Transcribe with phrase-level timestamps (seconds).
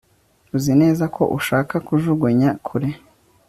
[0.55, 2.89] uzi neza ko ushaka kujugunya kure